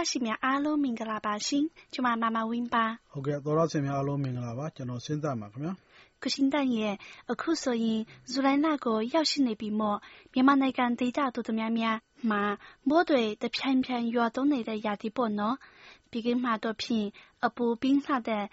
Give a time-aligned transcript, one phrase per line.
[0.00, 5.72] သောတာရှင်များအားလုံးမင်္ဂလာပါရှင်။ကျွန်မမမဝင်းပါ။ဟုတ်ကဲ့သောတာရှင်များအားလုံးမင်္ဂလာပါ။ကျွန်တော်စင်းသက်ပါခင်ဗျာ။
[6.22, 6.94] ကရှင်တန်ရဲ့
[7.32, 8.00] အခုဆိုရင်
[8.30, 9.98] ဇူလိုင်လကိုရောက်ရှိနေပြီမို့
[10.32, 11.96] မြန်မာနိုင်ငံဒေသတော်တော်များများ
[12.30, 12.42] မှာ
[12.88, 15.56] မိုးတွေတဖြန်းဖြန်းရွာသွန်းနေတဲ့ရာသီပေါ့နော်။
[16.10, 17.06] ပြီးကမှတော့ဖြင့်
[17.44, 18.44] အပူ冰လှတဲ့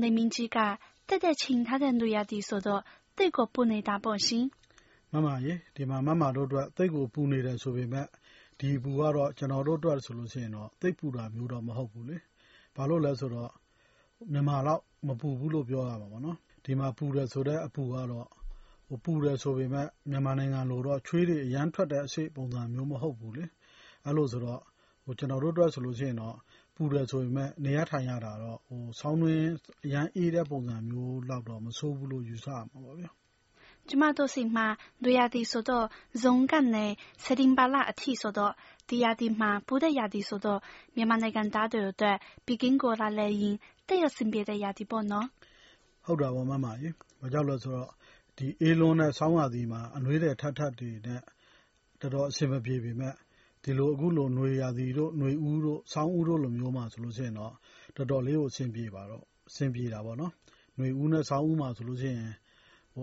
[0.00, 0.58] နေမင်းကြီးက
[1.08, 2.82] တက်တက်ချင်းထားတဲ့လူရာသီဆိုတော့
[3.16, 4.44] တိတ်ကိုပူနေတာပေါ့ရှင်။
[5.12, 8.06] မမရေဒီမှာမမတို့အတွက်တိတ်ကိုပူနေတယ်ဆိုပေမဲ့
[8.60, 12.16] ဒီပူကတော့ ကျွန်တော်တို့အတွက်ဆိုလို့ရှိရင်တော့ သိပ်ပူတာမျိုးတော့ မဟုတ်ဘူးလေ။
[12.76, 13.50] ဘာလို့လဲဆိုတော့
[14.32, 18.26] မြန်မာလောက် မပူဘူးလို့ ပြောရမှာပေါ့နော်။ဒီမှာ ပူတယ်ဆိုတဲ့ အပူကတော့
[19.04, 23.44] ပူတယ်ဆိုပေမဲ့ မြန်မာနိုင်ငံလိုတော့ ချွေးတွေ အရမ်းထွက်တဲ့ အဆိပ်ပုံစံမျိုး မဟုတ်ဘူးလေ။
[24.06, 24.60] အဲလိုဆိုတော့
[25.18, 26.36] ကျွန်တော်တို့အတွက်ဆိုလို့ရှိရင်တော့
[26.74, 28.58] ပူတယ်ဆိုပေမဲ့ နေရထိုင်ရတာတော့
[29.00, 29.46] ဆောင်းတွင်း
[29.84, 33.10] အရမ်းအေးတဲ့ ပုံစံမျိုးလောက်တော့ မဆိုးဘူးလို့ ယူဆရမှာပေါ့ဗျာ
[33.90, 34.66] ကျမတို့ဆီမှာ
[35.02, 35.86] နွေရာသီဆိုတော့
[36.22, 36.86] ဇုန်ကနေ
[37.24, 38.52] စက်တင်ဘာလအထိဆိုတော့
[38.88, 40.60] ဒီရာသီမှာ ပူတဲ့ရာသီဆိုတော့
[40.96, 45.26] မြန်မာနိုင်ငံသားတွေအတွက်ပီကင်းကိုလာလည်ရင် သိပ်အဆင်ပြေတဲ့ရာသီပေါ့နော်။
[46.04, 46.88] ဟုတ်တာပေါ့ မမရေ။
[47.20, 47.90] ဘာကြောင့်လဲဆိုတော့
[48.36, 51.20] ဒီအေးလွန်းတဲ့ ဆောင်းရာသီမှာ အနွေးထည်ထပ်ထပ်တွေနဲ့
[52.00, 53.14] တော်တော်အဆင်မပြေပေမဲ့
[53.62, 57.52] ဒီလို အခုလို နွေရာသီတို့၊နွေဦးတို့၊ဆောင်းဦးတို့လိုမျိုးမှာဆိုလို့ရှိရင်တော့
[57.96, 60.32] တော်တော်လေးကို အဆင်ပြေတာပေါ့နော်။
[60.78, 62.32] နွေဦးနဲ့ ဆောင်းဦးမှာဆိုလို့ရှိရင်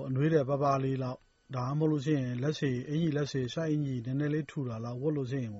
[0.08, 1.20] အနွေးထည်ပါးပါးလေးလောက်
[1.56, 2.70] ဒါမှမဟုတ်ရင်အင်္ကျီ
[3.16, 5.53] လက်စေ့ရှပ်အင်္ကျီနည်းနည်းလေးထူတာလောက်ဝတ်လို့ရှိရင်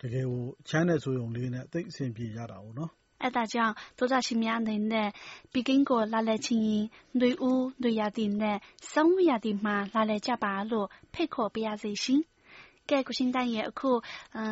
[0.00, 2.90] တကယ်ကိုချမ်းတယ်ဆိုရုံလေးနဲ့သိပ်အဆင်ပြေကြတာပေါ့နော်။
[3.22, 5.08] အဲဒါကြောင့်သောတရှင်များအနေနဲ့
[5.52, 6.84] ပီကင်းကိုလာလည်ချင်ရင်
[7.18, 8.58] နွေဦး၊နွေရာသီနဲ့
[8.92, 12.20] ဆောင်းဦးရာသီမှာလာလည်ကြပါလို့ဖိတ်ခေါ်ပါရစေရှင်။
[12.88, 13.90] ကဲကိုရှင်တန့်ရဲ့အခု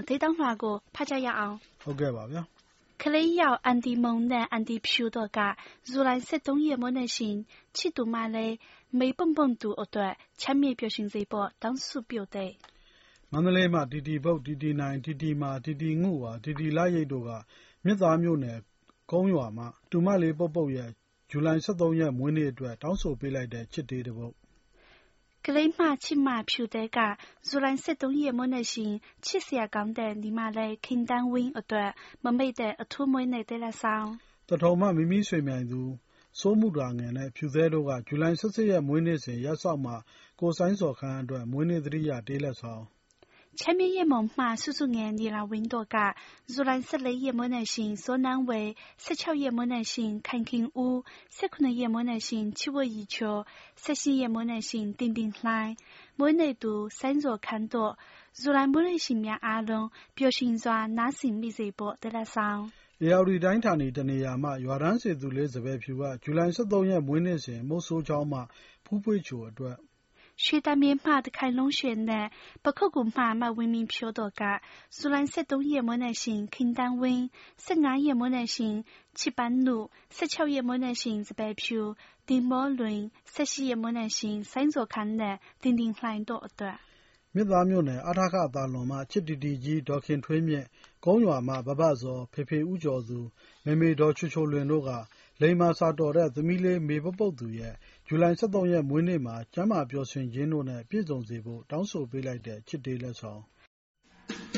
[0.09, 2.43] ဒေသလွှာကိုဖတ်ကြရအောင်။ဟုတ်ကဲ့ပါဗျာ
[3.03, 5.39] ကလေးရောက်အန်တီမုန်နဲ့အန်တီဖြူတို့က
[5.89, 6.99] ဇူလိုင်13ရက်မန
[8.89, 12.53] က်ရှင်ချစ်သူမလေးမေ蹦蹦တူအတွက်ချမ်းမြေ့ပျော်ရွှင်စေဖို့တောင်းဆိုပြုတဲ့
[13.33, 17.31] မန္တလေးမှာတီတီဘုတ်တီတီနိုင်တီတီမာတီတီငုဝါတီတီလာရိတ်တို့က
[17.85, 18.59] မြစ်သားမြို့နယ်
[19.11, 20.91] ကုန်းရွာမှာတူမလေးပုတ်ပုတ်ရဲ့
[21.31, 24.35] ဇူလိုင်13ရက်မွေးနေ့အတွက်တောင်းဆိုပေးလိုက်တဲ့ချစ်တေးတစ်ပုဒ်
[25.47, 26.99] ကလေးမချစ်မဖြူတဲ့က
[27.49, 28.93] ဇူလိုင်13ရက်မနက်ရှင်
[29.27, 31.91] ချစ်စရာကောင်းတဲ့ညီမလေးခင်တန်းဝင်းအတွက်
[32.25, 34.09] မမိတ်တဲ့အထူးမွေးနေ့တဲ့လက်ဆောင်
[34.49, 35.81] တထုံမမိမိဆွေမြိုင်သူ
[36.41, 39.97] စိုးမုဒါငယ်နဲ့ ဖြူသဲတို့က ဇူလိုင် ၁၈ ရက် မွေးနေ့စဉ် ရပ်စောက်မှာ
[40.41, 42.85] ကိုယ်ဆိုင်ဆော်ခန်းအတွက် မွေးနေ့သတိရ တေးလက်ဆောင်
[43.61, 45.97] ချက်မြင့်ရဲ့မုံမှာ စုစုငယ် ညီလာဝင်းတို့က
[46.53, 48.61] ဇူလိုင် ၁၄ ရက်မွေးနေ့စဉ် စောနန်းဝေ၊
[49.05, 50.97] ၁၆ ရက်မွေးနေ့စဉ် ခိုင်ခင်ဦး၊
[51.57, 53.37] ၁၇ ရက်မွေးနေ့စဉ် ချစ်ဝတ်ရည်ချို၊
[53.85, 55.71] ၁၈ ရက်မွေးနေ့စဉ် တင်တင်လှိုင်၊
[56.19, 57.93] မွေးနေ့သူ ဆိုင်ဆော်ခန်းတို့
[58.41, 62.63] ဇူလိုင်မွေးနေ့ရှင်များအားလုံး ပျော်ရွှင်စွာ နားဆင်မိစေဖို့ တေးလက်ဆောင်
[63.05, 68.41] ဧရာဝတီတိုင်း ဌာနီတနေရာမှ ရွာတန်းစေသူလေးစပယ်ဖြူက ဇူလိုင် ၁၃ ရက် မွေးနေ့စဉ် မုဆိုးကျောင်းမှ
[68.85, 69.77] ဖူးဖွေးချိုအတွက်
[70.45, 72.27] ရွှေတံမြင်မှ တခိုင်လုံးရွှေနဲ့
[72.65, 74.43] ပခုက္ကူမှ မဝင်းမြင့်ဖြိုးတို့က
[74.97, 77.23] ဇူလိုင် ၁၃ ရက် မွေးနေ့စဉ် ခင်သန်းဝင်း၊
[77.85, 78.75] ၁၅ ရက် မွေးနေ့စဉ်
[79.19, 79.79] ချစ်ပန်းနု၊
[80.17, 81.81] ၁၆ ရက် မွေးနေ့စဉ် စပယ်ဖြူ၊
[82.29, 82.99] တင်မောလွင်၊
[83.35, 86.88] ၁၈ ရက် မွေးနေ့စဉ် စိုင်းဇော်ခမ်းနဲ့ တင်တင်လှိုင်တို့အတွက်
[87.51, 90.67] သားမြို့နယ် အထက သာလွန်မှ ချစ်တီတီကြီး ဒေါ်ခင်ထွေးမြင့်
[91.05, 93.19] ကုန်းရွာမှ ဘဘဇော် ဖေဖေဦးကျော်သူ
[93.65, 94.91] မေမေ ဒေါ်ချိုချိုလွင်တို့က
[95.41, 97.75] လိမ္မာစာတော်တဲ့ သမီးလေး မေပုပ်ပုပ်သူရဲ့
[98.07, 104.58] ဇူလိုင် ၁၃ ရက် မွေးနေ့မှာ ကျန်းမာပျော်ရွှင်ခြင်းတို့နဲ့ ပြည့်စုံစေဖို့ တောင်းဆိုပေးလိုက်တဲ့ ချစ်တေးလက်ဆောင်ခြင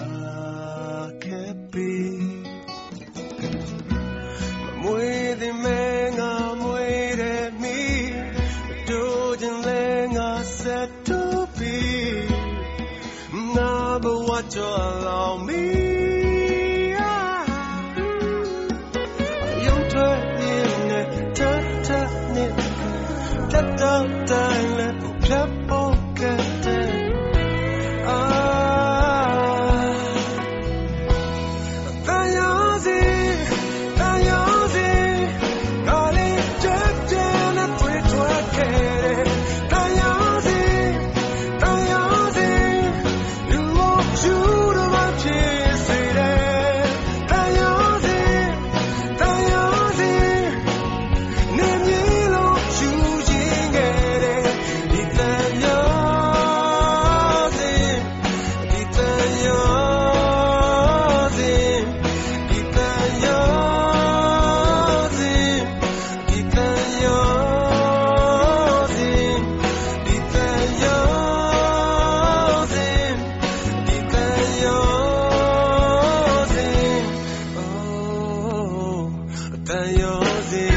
[79.71, 80.70] ကလေး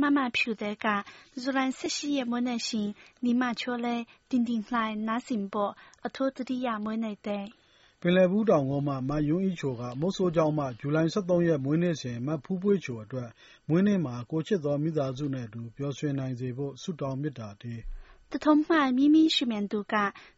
[0.00, 0.86] မှမမဖြူတဲ့က
[1.42, 2.88] ဇူလိုင်18ရက်မွေးနေ့ရှင်
[3.24, 3.94] နီမချိုလဲ
[4.30, 5.72] တင်းတင်းလှိုင်းနားစင်ပေါ်
[6.06, 7.44] အထိုးတတိယမွေးနေ့တဲ့
[8.00, 13.28] ပင်လယ်ဘူးတောင်ကုန်းမှမယွန်းဤချိုကမုတ်ဆိုးကျောင်းမှဇူလိုင်23ရက်မွေးနေ့စဉ်မဖူးပွေးချိုအတွက်
[13.68, 17.82] မွေးနေ့မှာကိုချစ်သောမိသားစုနဲ့အတူပျော်ရွှင်နိုင်စေဖို့ဆုတောင်းမေတ္တာတည်း
[18.30, 19.94] တထုံမှမိမိရှိမြန်သူက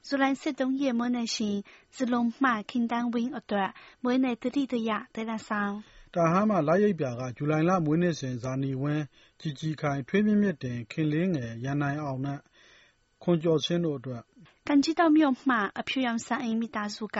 [0.07, 1.57] ဇူလိုင်23ရက်မွေးနေ့ရှင်
[1.97, 3.71] ဇလုံးမှခင်တန်းဝင်းအတွက်
[4.03, 5.75] မွေးနေ့တတိတရတဲလဆောင်
[6.17, 9.03] တာဟန်းမှ လရိပ်ပြာက ဇူလိုင်လ မွေးနေ့စဉ် ဇာနီဝင်း၊
[9.41, 12.41] ကြည်ကြည်ခိုင်၊ထွေးမြင့်မြင့်တင်၊ခင်လေးငယ်၊ရန်နိုင်အောင်နဲ့
[13.23, 14.23] ခွန်ကျော်ဆင်းတို့အတွက်
[14.69, 17.19] ကန်ကြီးတောင်မြို့မှ အဖြူရောင်ဆန်အိမ်မိသားစုက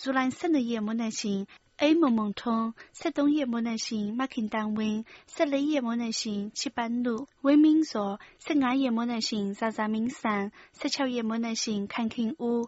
[0.00, 1.40] ဇူလိုင်12ရက် မွေးနေ့ရှင်
[1.80, 2.58] အိမ်မုံမုံထုံ
[3.00, 4.98] 73ရက် မွေးနေ့ရှင်မခင်တန်ဝင်း
[5.36, 8.10] 14ရက် မွေးနေ့ရှင်ချစ်ပန်းလူဝင်းမင်းစော
[8.46, 10.42] 15ရက် မွေးနေ့ရှင်ဇာဇာမင်းဆန်
[10.80, 12.64] 16ရက် မွေးနေ့ရှင်ခိုင်ခင်ဦး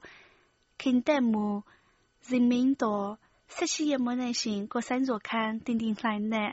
[0.80, 1.46] ခင်တက်မူ
[2.28, 3.08] ဇင်မင်းတော်
[3.56, 6.50] ဆက်ရှိရမနဲ့ရှင်ကိုဆိုင်စောခန်းတင်တင်လှိုင်းနဲ့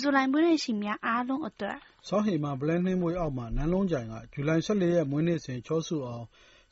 [0.00, 1.78] ဇူလိုင်မွေးနေ့ရှင်များအားလုံးအတွက်
[2.08, 6.26] စောဟီမှာဘလန်နှင်းမွေးအောက်မှာနန်းလုံးကြိုင်ကဇူလိုင်14ရက်မွေးနေ့စဉ်ချောစုအောင်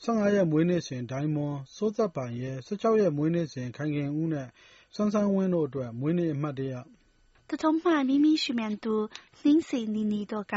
[0.04, 4.48] 15ရက်မွေးနေ့စဉ်ဒိုင်းမွန်စိုးသက်ပိုင်ရဲ့16ရက်မွေးနေ့စဉ်ခိုင်ခင်ဦးနဲ့
[4.94, 6.74] ဆန်းဆန်းဝင်းတို့အတွက်မွေးနေ့အမှတ်တရ
[7.48, 8.94] တထုံးမှမိမိရှိမြန်သူ
[9.42, 10.54] နှင်းစိန်နီနီတို့က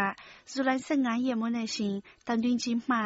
[0.51, 1.95] ဇူလိုင်15ရက်မွေးနေ့ရှင်
[2.27, 2.97] တန်တွင်ကြီးမှ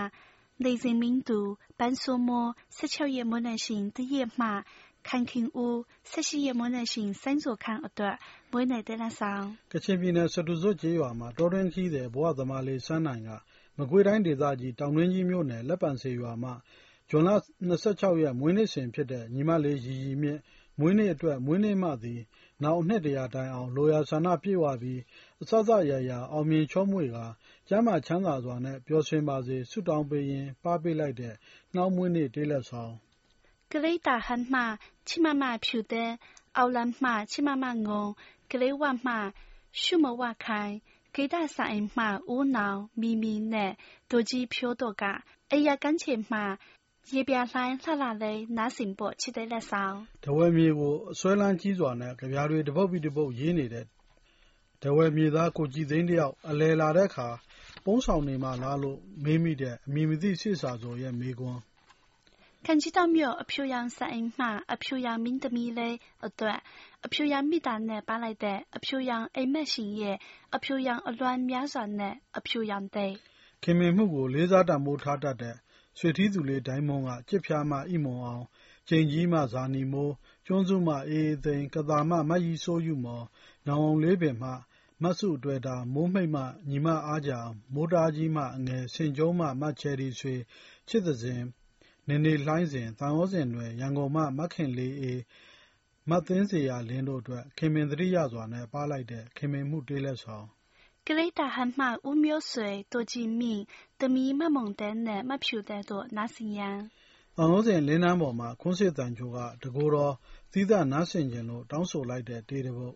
[0.64, 1.40] လေစင်မင်းသူ
[1.80, 2.30] ပန်းဆိုးမ
[2.78, 4.48] 16ရက်မွေးနေ့ရှင်တရက်မှ
[5.10, 5.76] ခိုင်ခင်ဦး
[6.12, 8.16] ၁၈ရက်မွေးနေ့ရှင်ဆိုင်းဇိုခန်းအတွက်
[8.52, 13.30] မွေးနေ့သီလဆောင်ကချင်ပြည်နယ်ဆဒူဇွပ်ကျေးရွာမှာတောတွင်းခရီးသည်ဘဝသမားလေးစန်းနိုင်က
[13.78, 16.52] မကွေးတိုင်းဒေသကြီးတောင်တွင်းကြီးမြို့နယ်လက်ပံဆေရွာမှ
[17.10, 20.40] ဇွန်လ၂၆ရက်မွေးနေ့စဉ်ဖြစ်တဲ့ညီမလေးရီရီမြင့်
[20.80, 22.22] မွေးနေ့အတွက်မွေးနေ့မှသည်
[22.64, 25.02] နောင်အနှစ်တရာတိုင်အောင်လိုရာဆန္ဒပြည့်ဝပြီး
[25.42, 27.26] အစစအရာရာအောင်မြင်ချောမွေ့ကာ
[27.68, 31.34] ကျန်းမာချမ်းသာစွာနဲ့ပျော်ရွှင်ပါစေဆုတောင်းပေးရင်းပါးပေးလိုက်တဲ့
[31.76, 32.94] နှောင်းမွေးနေ့တေးလက်ဆောင်
[33.74, 34.62] ကလေးတာဟန်မှ
[35.08, 36.12] ချီမမဖြူတဲ့
[36.58, 38.06] အောက်လန်မှချီမမငုံ
[38.52, 39.14] ကလေးဝမှ
[39.82, 40.74] ရှုမဝခိုင်
[41.14, 43.72] ဂေဒဆိုင်မှဦးနောင်မီမီနဲ့
[44.12, 45.04] ဒိုကြီးဖြိုးတို့က
[45.52, 46.40] အရာကန်းချေမှ
[47.14, 53.86] ရေပြလှိုင်းလှလှလေးနားစင်ပေါ်ချစ်တဲ့လက်ဆောင်တဝဲမြေကိုအစွဲလန်းကြီးစွာနဲ့ကြပြားတွေတပုတ်ပြီးတပုတ်ရေးနေတဲ့
[54.84, 57.28] တဝဲမြေသားကိုကြည်သိန်းတယောက်အလဲလာတဲ့အခါ
[57.86, 61.62] ပုံးဆောင်နေမှလားလို့မေးမိတဲ့အမိမသိစိစာဆိုရဲ့မေကွန်း
[62.67, 65.97] 看知道庙အဖြူရောင်ဆက်အိမ်မှအဖြူရောင်မင်းသမီးလေး
[66.27, 66.59] အတွက်
[67.05, 70.17] အဖြူရောင်မိသားနဲ့ပါလိုက်တဲ့အဖြူရောင်အိမ်မက်ရှင်ရဲ့
[70.55, 73.07] အဖြူရောင်အလွမ်းများစွာနဲ့အဖြူရောင်သိ
[73.63, 75.57] ခင်မင်မှုကိုလေးစားတမိုးထားတတ်တဲ့
[75.99, 78.45] ရွှေထီးသူလေးဒိုင်းမွန်ကကြစ်ဖျားမှဣမွန်အောင်
[78.89, 80.15] ကျိန်ကြီးမှဇာနီမိုး
[80.47, 83.25] ကျွန်းစုမှအေးအေးသိန်း၊ကသာမှမရီစိုးယုမော်၊
[83.67, 84.51] ညောင်အောင်လေးပင်မှ
[85.03, 87.41] မစုတွယ်တာ၊မိုးမိတ်မှညီမအားကြာ၊
[87.75, 90.35] မိုးတားကြီးမှအငယ်၊ဆင်ကျုံးမှမချယ်ရီဆွေ၊
[90.89, 91.41] ချစ်သဇင်၊
[92.08, 95.20] နေနေလှိုင်းစဉ်၊သံယောဇဉ်နွယ်၊ရန်ကုန်မှ မခင်လေးအေး၊
[96.10, 100.46] မသင်းဇေယျာလင်းတို့အတွက် ခင်မင်သတိရစွာနဲ့ ပါးလိုက်တဲ့ ခင်မင်မှုတေးလက်ဆောင်
[101.08, 103.64] ကလေးတာဟန်မှ ဦးမျိုးဆွေတိုကြည်မြင့်
[104.00, 106.78] သမီးမမုန်တန်းနဲ့ မဖြူတဲ့တို့ နားဆင်ရန်
[107.38, 110.14] သံယောဇဉ်လင်းတန်းပေါ်မှာ ခွန်းစစ်သံကြိုးကတကိုယ်တော်
[110.52, 112.96] သီးသန့်နားဆင်ချင်လို့ တောင်းဆိုလိုက်တဲ့ တေးတပုဒ်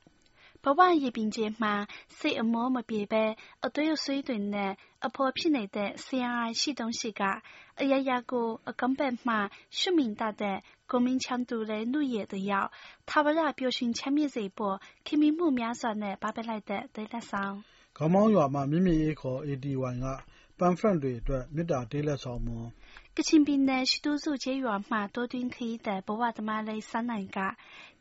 [0.64, 1.74] ဘဝရင်ပြင်ကျမှာ
[2.18, 3.24] စိတ်အမောမပြေဘဲ
[3.66, 4.72] အသွေးအဆွေးတွေနဲ့
[5.06, 7.22] အဖော်ဖြစ်နေတဲ့ဆရာရှိတုံးရှိက
[7.82, 9.36] အရာရာကို အကံပဲ့မှ
[9.78, 10.58] ရှုမြင်တတ်တဲ့
[10.92, 12.70] ကိုမင်းချမ်းသူတဲ့လူရည်တယောက်
[13.10, 14.76] ထာဝရပျော်ရွှင်ချမ်းမြေ့စေဖို့
[15.06, 17.56] ခင်မီမှုများစွာနဲ့ပါပဲလိုက်တဲ့ဒေလက်ဆောင်
[17.98, 20.08] ခေါမောင်းရွာမှာမြင့်မြင့်အေးခေါ် ATY က
[20.60, 22.68] ပန်ဖရန့်တွေအတွက်မေတ္တာတေးလက်ဆောင်မွန်
[23.18, 27.40] ကချင်ပြည်နယ်ရှိတိုးစုကျေးရွာမှ多တွင်းခရီးသည်ဘဝသမားလေးစန်းနိုင်က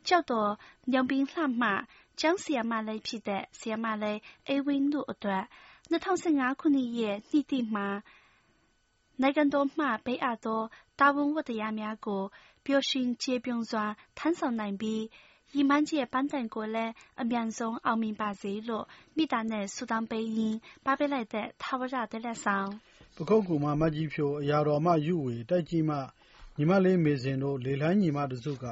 [0.07, 0.51] ကျောက်တော်
[0.91, 1.69] ညောင်ပင်လှမှ
[2.19, 5.45] ကျောင်းဆရာမလေးဖြစ်တဲ့ ဆရာမလေး အေးဝင်းတို့အတွက်
[5.91, 7.87] 2015ခုနှစ်ရဲ့ နှစ်တိမှာ
[9.21, 10.61] နိုင်ငံတော်မှ ပေးအပ်သော
[10.99, 12.23] တာဝန်ဝတ္တရားများကို
[12.65, 13.85] ပျော်ရွှင်ကျေပွန်စွာ
[14.17, 15.03] ထမ်းဆောင်နိုင်ပြီး
[15.55, 22.69] ရည်မှန်းချက်ပန်းတိုင်ကိုလည်း အမြန်ဆုံး အောင်မြင်ပါစေလို့ မေတ္တာနဲ့ ဆုတောင်းပေးရင်းပါပေးလိုက်တဲ့ ထာဝရတလက်ဆောင်
[23.15, 25.97] ပခုတ်ကူမှမကြီးဖြို အရာတော်မှယူဝေ တိုက်ကြီးမှ
[26.57, 28.65] ညီမလေးမေစင်တို့ လေလိုင်းညီမတစုက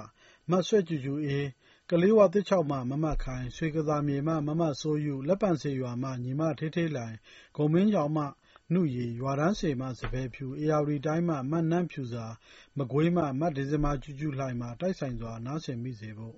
[0.49, 1.47] မဆွဲကျူကျူအေး
[1.91, 7.15] ကလေးဝတစ်ချောက်မှ မမခိုင် ရွှေကသာမြေမှ မမဆိုးယူလက်ပံစေရွာမှ ညီမထေးထေးလိုင်
[7.55, 8.25] ဂုံမင်းကြောင်မှ
[8.73, 12.25] နုရီ ရွာတန်းစေမှစပယ်ဖြူအေယာဝတီတိုင်းမှမတ်နန်းဖြူစာ
[12.77, 16.37] မကွေးမှမတ်ဒေဇမာကျူကျူလှိုင်မှတိုက်ဆိုင်စွာ နားဆင်မိစေဖို့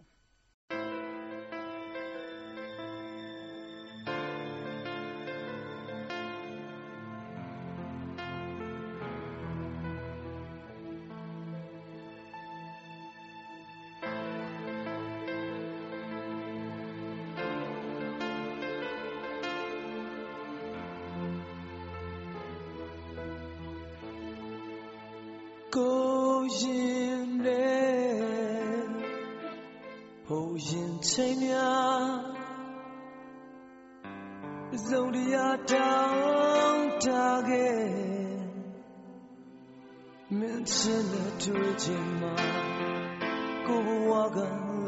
[43.65, 44.38] ကိုဘဝက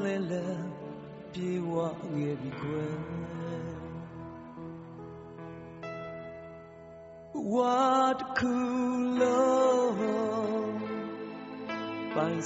[0.03, 0.47] လဲလဲ
[1.31, 1.73] ပြေဝ
[2.13, 2.85] ငယ်ပြီခွဲ
[7.53, 9.52] What cool love ပိုင်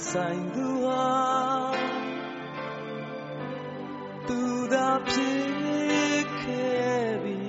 [0.06, 1.06] ဆိုင်သူဟာ
[4.28, 4.40] သူ
[4.72, 7.40] သာဖြစ်ခဲ့ပြီ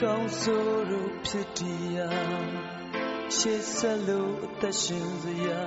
[0.00, 1.60] ကောင်းဆိုးတို့ဖြစ်တ
[1.96, 2.48] ရား
[3.36, 5.62] ရှေ့ဆက်လို့အသက်ရှင်စရာ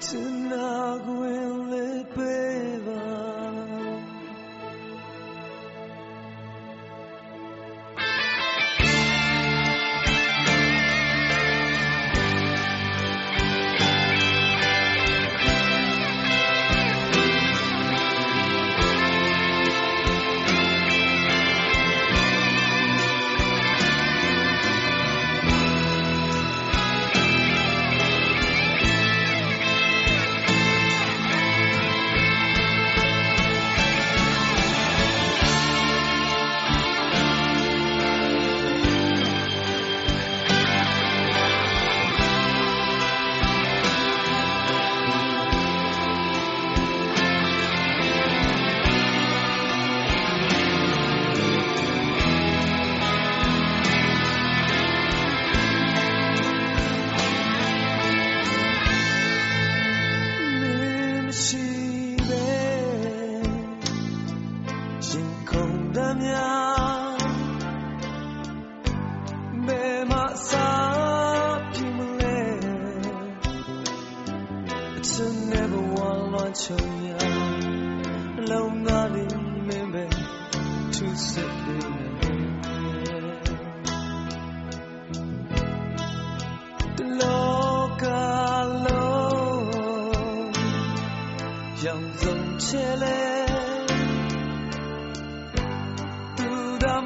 [0.00, 0.65] tonight.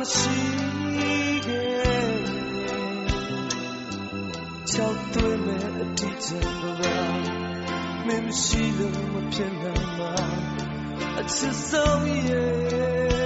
[0.00, 0.38] မရှိ
[1.46, 2.12] ခဲ့
[4.70, 6.72] ချောက်သွေးမဲ့အထီးချင်ပါ
[8.06, 10.12] မင်းမရှိလို့မဖြစ်နိုင်မှာ
[11.20, 13.19] အချစ်ဆုံးရဲ့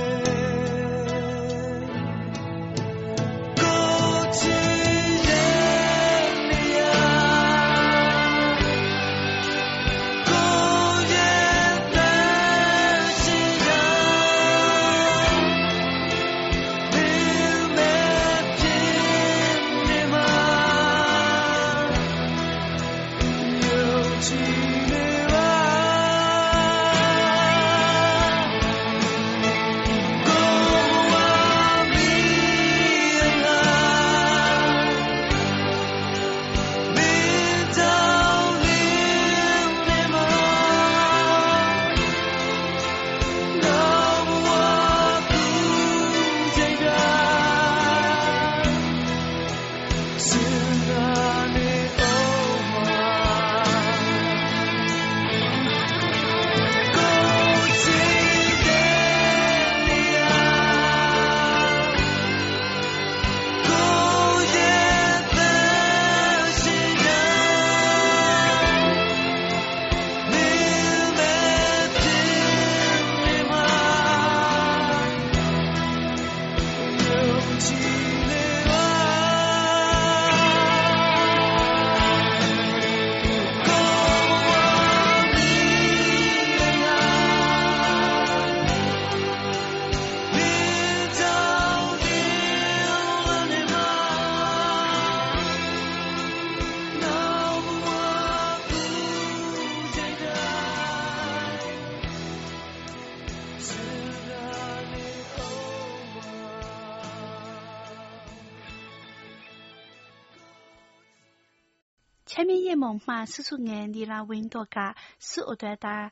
[113.03, 116.11] 嘛，叔叔眼里拉温多噶，是我对的。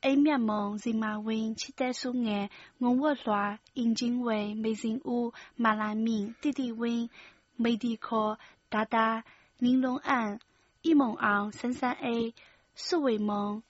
[0.00, 7.08] A 面梦人马温，期待数眼，我我乱，引进为美人屋，马兰明，弟弟温，
[7.56, 9.24] 美迪科，达达，
[9.58, 10.40] 玲珑安，
[10.82, 12.34] 一梦昂，三三 A，
[12.74, 13.62] 数为梦。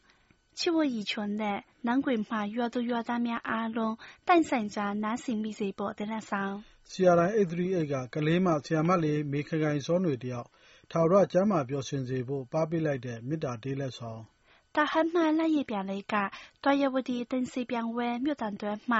[0.54, 6.64] 七我以前的南桂嘛，越多越大面阿龙，但现在男性美食博得了上。
[6.88, 10.48] CRI 838ကကလေးမဆရာမလေးမေခခိုင်စောຫນွေတယောက်
[10.91, 14.21] ထာဝရ ကျန်းမာပျော်ရွှင်စေဖို့ ပါးပေးလိုက်တဲ့ မေတ္တာတေးလက်ဆောင်။
[14.75, 16.15] တာဟန်မှ လပ်ရည်ပြာလိုက်က
[16.63, 18.99] တွာရဝတီ သိမ်ဆေပြန်ဝဲ မြို့သံတွဲမှ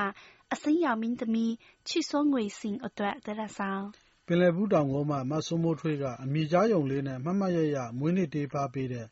[0.53, 1.53] အစိမ်းရောင်မင်းသမီး
[1.87, 3.83] ချိစွန်ငွေ့ဆင်အတွက် သဲလက်ဆောင်။
[4.27, 9.07] ပင်လယ်ဘူးတောင်ကုန်းမှ မစိုးမိုးထွေးက အမည်ကြားရုံလေးနဲ့ မတ်မတ်ရရ မွေးနေ့တေး ပါးပေးတဲ့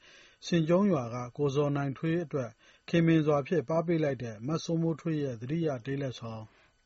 [0.46, 2.50] ဆင်ကျုံးရွာက ကိုဇော်နိုင်ထွေးအတွက်
[2.90, 6.44] ခင်မင်စွာဖြင့် ပါးပေးလိုက်တဲ့ မစိုးမိုးထွေးရဲ့ သတိရတေးလက်ဆောင်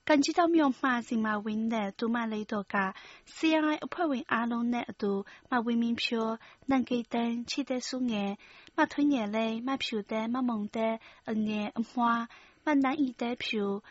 [0.09, 8.37] 感觉到苗嘛是嘛温的，都嘛来多个，虽然一派温阿龙的都嘛温明票，能给灯吃得素眼，
[8.75, 12.29] 嘛推眼嘞，嘛票的嘛蒙的，嗯眼嗯花，
[12.65, 13.83] 嘛难以的票，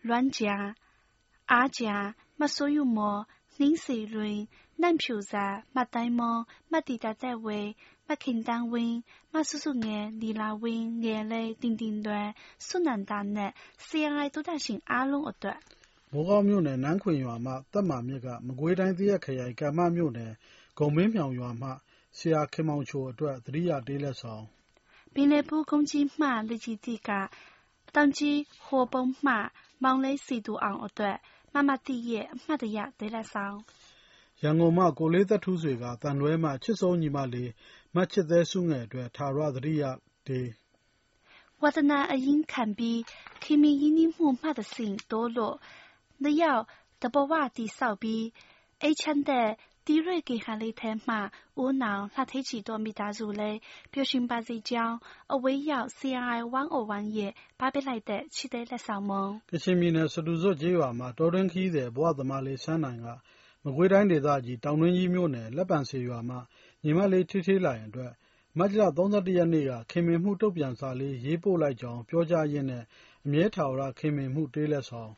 [0.00, 0.76] 乱价，
[1.46, 3.26] 阿价，嘛所有么，
[3.56, 4.65] 零水润，难票啥，嘛呆么，嘛地大在位。
[4.65, 4.65] မခင်
[8.47, 8.97] တန်ဝင်း
[9.33, 12.27] မဆူဆူငယ်လီလာဝင်းငယ်လေးတင်းတင်းတွယ်
[12.65, 13.51] စွနန္ဒာနဲ့
[13.85, 15.59] စီယိုင်တူတရှင်အားလုံးအတွက်
[16.11, 20.31] မိုးကောင်းမြို့နယ်နန်းခွင်ရွာမှတပ်မာမြစ်ကမကွေးတိုင်းသရက်ခရိုင်ကမ္မမြို့နယ်
[20.77, 21.69] ဂုံမင်းမြောင်ရွာမှ
[22.17, 24.43] ဆရာခင်မောင်ချိုအတွက်သတိရတေးလက်ဆောင်
[25.13, 27.09] ပင်လယ်ဘူးကုန်းကြီးမှလူကြီးတီက
[27.95, 29.33] တောင်ကြီးဟိုပုံမှ
[29.83, 31.17] မောင်လေးစီတူအောင်အတွက်
[31.53, 33.57] မမတီရဲ့အမှတ်တရဒေလက်ဆောင်
[34.43, 37.51] ရန်ကုန်မှ ကိုလေးသက်ထူးဆွေကတန်လွဲမှ ချစ်ဆုံးညီမလေး
[37.95, 39.83] မတ်ချစ်သေးစုငယ်အတွက် ထာဝရသတိရ
[40.27, 40.49] တေး
[41.61, 42.99] ဝဒနာအရင်ခံပြီး
[43.43, 45.55] ခင်မီရင်းနှီးမှုမှတ်တဲ့စဉ်တိုးလို့
[46.21, 46.63] နှစ်ယောက်
[47.01, 48.25] တဘဝတည်ဆောက်ပြီး
[48.81, 49.49] အိတ်ချမ်းတဲ့
[49.85, 51.15] တီရွေကေဟာလေးထဲမှ
[51.63, 53.57] ဦးနောင်လှထိတ်ချီတော်မိသားစုလေး
[53.91, 54.97] ပျော်ရွှင်ပါစေကြောင်း
[55.33, 56.39] အဝေးရောက် CRI
[56.77, 60.89] 101ရဲ့ပါပစ်လိုက်တဲ့ချစ်တဲ့လက်ဆောင်မုံကချင်ပြည်နယ်စတူဇွတ်ကျေးရွာ
[63.67, 66.39] မှာတော်တွင်းခီးတဲ့ဘဝသမားလေးဆန်းနိုင်ကမကွေးတိုင်းဒေသကြီး တောင်တွင်းကြီးမြို့နယ် လက်ပံစီရွာမှာ
[66.83, 68.11] ညီမလေးထိထိလာရင်အတွက်
[68.57, 72.83] မတ်လ31ရက်နေ့က ခင်မင်မှုတုတ်ပြန်စာလေး ရေးပို့လိုက်ကြောင်း ပြောကြားရင်းနဲ့
[73.25, 75.11] အမြဲထာဝရ ခင်မင်မှု တေးလက်ဆောင်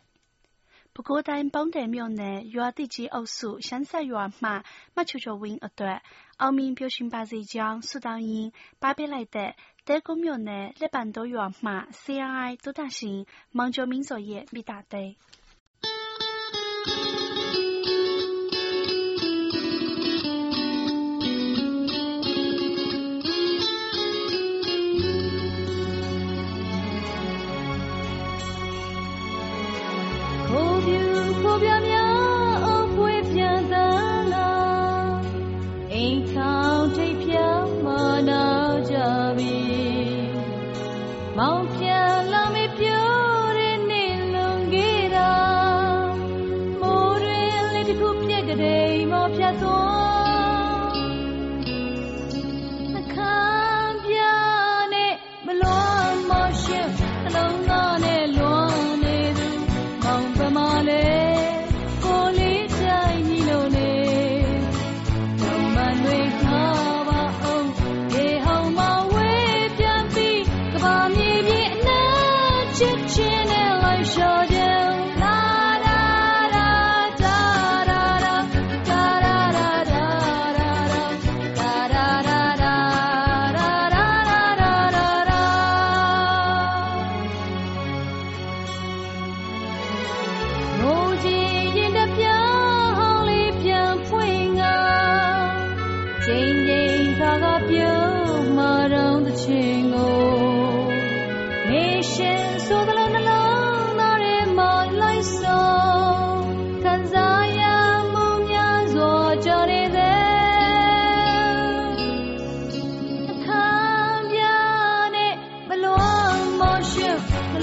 [0.93, 4.49] ပဲခူးတိုင်း ပေါင်းတယ်မြို့နယ် ရွာတိကြီးအုပ်စု ရှမ်းဆက်ရွာမှ
[4.95, 5.99] မချိုချိုဝင်းအတွက်
[6.41, 8.49] အောင်မြင်ပျော်ရွှင်ပါစေကြောင်း ဆုတောင်းရင်း
[8.81, 9.51] ပါပေးလိုက်တဲ့
[9.88, 13.19] တဲကုန်းမြို့နယ် လက်ပံတိုးရွာမှ CRI သုဒရှင်
[13.57, 15.09] မောင်ကျော်မင်းစောရဲ့ မိသားတဲ့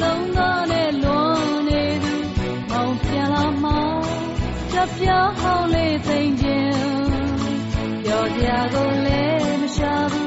[0.03, 2.15] လုံးသားနဲ့လွန်နေသူ
[2.71, 3.81] မောင်ပြန်လာမှာ
[4.73, 5.09] ကြပြ
[5.41, 6.79] ဟောင်းလေးသိမ့်ခြင်း
[8.05, 9.23] ပြောကြကုန်လဲ
[9.61, 10.26] မရှာဘူး